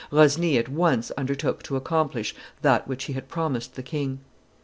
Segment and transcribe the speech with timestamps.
[0.09, 4.19] Rosny at once undertook to accomplish that which he had promised the king.